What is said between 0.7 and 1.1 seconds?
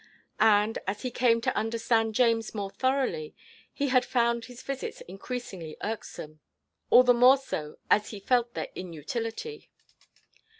as